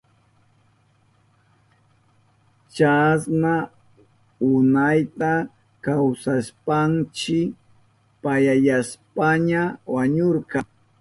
[2.75, 3.55] Chasna
[4.49, 5.31] unayta
[5.83, 7.39] kawsashpanshi
[8.21, 9.61] payayashpaña
[9.93, 10.59] wañurka.